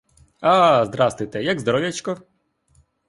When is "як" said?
1.43-1.59